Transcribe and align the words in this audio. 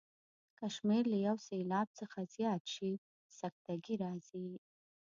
که 0.57 0.65
شمېر 0.75 1.03
له 1.13 1.17
یو 1.27 1.35
سېلاب 1.47 1.87
څخه 1.99 2.19
زیات 2.35 2.63
شي 2.73 2.91
سکته 3.39 3.73
ګي 3.83 3.95
راځي. 4.03 4.47